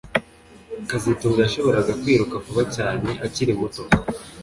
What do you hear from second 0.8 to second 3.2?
kazitunga yashoboraga kwiruka vuba cyane